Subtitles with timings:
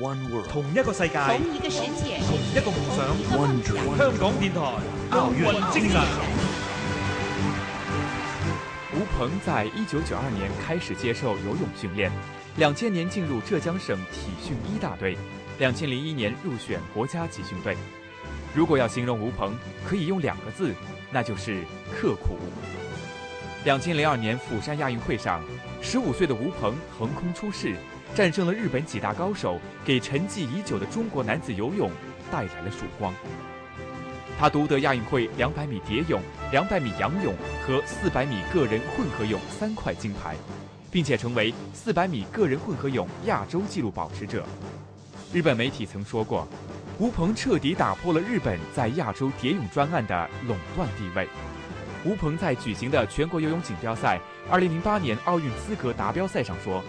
[0.00, 3.38] One world，同一个世界，同一个世界，同一个梦想。
[3.38, 3.76] 梦想。
[3.96, 4.60] 香港电台
[5.10, 6.00] 奥运精神。
[8.92, 12.10] 吴鹏在一九九二年开始接受游泳训练，
[12.56, 15.16] 两千年进入浙江省体训一大队，
[15.60, 17.76] 两千零一年入选国家集训队。
[18.52, 19.56] 如果要形容吴鹏，
[19.86, 20.74] 可以用两个字，
[21.12, 22.36] 那就是刻苦。
[23.64, 25.40] 两千零二年釜山亚运会上，
[25.80, 27.76] 十五岁的吴鹏横空出世。
[28.14, 31.90] 战胜了日本几大高手，给沉寂已久的中国男子游泳
[32.30, 33.12] 带来了曙光。
[34.38, 36.20] 他夺得亚运会两百米蝶泳、
[36.52, 37.34] 两百米仰泳
[37.66, 40.36] 和四百米个人混合泳三块金牌，
[40.92, 44.44] 并且成为四百米个人混合泳亚洲纪录保持者。
[45.32, 46.46] 日本媒体曾说过，
[47.00, 51.28] 吴鹏彻底打破了日本在亚洲蝶泳专案的垄断地位。
[52.04, 56.82] 吴鹏在举行的全国游泳锦标赛二零零八年奥运资格达标赛上说。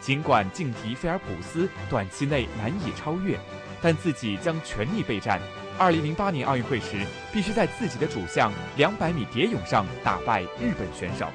[0.00, 3.38] 尽管劲敌菲尔普斯短期内难以超越，
[3.82, 5.38] 但自己将全力备战。
[5.78, 11.28] 二零零八年奥运会时，必须在自己的主项两百米蝶泳上打败日本选手。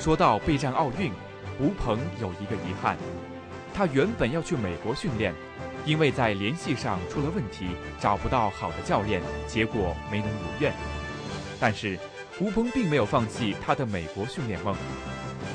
[0.00, 1.12] 说到备战奥运，
[1.60, 2.96] 吴鹏有一个遗憾，
[3.72, 5.32] 他原本要去美国训练，
[5.84, 7.68] 因为在联系上出了问题，
[8.00, 10.72] 找不到好的教练，结果没能如愿。
[11.60, 11.96] 但是，
[12.40, 14.74] 吴鹏并没有放弃他的美国训练梦。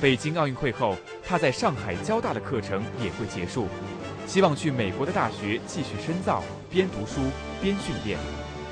[0.02, 3.68] 北京奥运会后，他在上海交大的课程也会结束，
[4.26, 7.22] 希望去美国的大学继续深造，边读书
[7.62, 8.20] 边训练。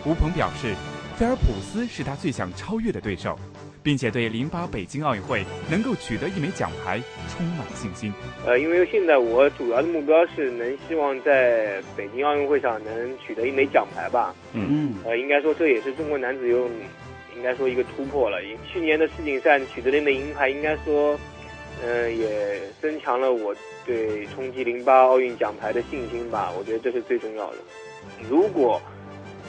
[0.06, 0.76] 吴鹏表示，
[1.17, 3.39] 菲尔普斯是他最想超越的对手，
[3.82, 8.12] 并且对零八北京奥运会能够取得一枚奖牌充满信心。
[8.45, 14.36] 呃，因为现在我主要的目标是能希望在北京奥运会上能取得一枚奖牌吧。
[14.52, 14.95] 嗯嗯。
[15.06, 16.72] 呃，应该说这也是中国男子游泳。
[17.35, 18.37] 应该说一个突破了。
[18.71, 21.17] 去年的世锦赛取得的那银牌，应该说，
[21.83, 26.52] 嗯，也增强了我对冲击零八奥运奖牌的信心吧。
[26.57, 27.57] 我觉得这是最重要的。
[28.29, 28.81] 如果，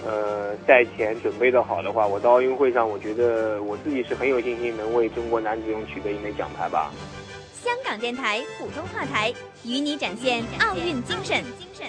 [0.04, 6.92] 呃，赛前准备的好的话，我到奥运会上，我觉得我自己是很有信心能为中国男子泳取得一枚奖牌吧。
[7.62, 9.32] 香港电台普通话台，
[9.64, 11.42] 与你展现奥运精神。
[11.58, 11.86] 精神。